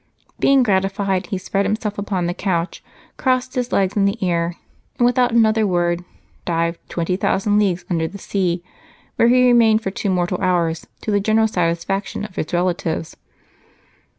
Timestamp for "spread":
1.37-1.63